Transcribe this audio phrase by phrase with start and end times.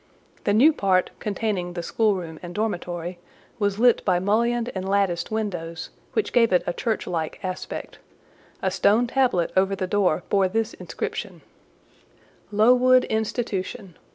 [0.45, 3.19] The new part, containing the schoolroom and dormitory,
[3.59, 7.99] was lit by mullioned and latticed windows, which gave it a church like aspect;
[8.63, 11.41] a stone tablet over the door bore this inscription:—
[12.51, 13.93] LOWOOD INSTITUTION.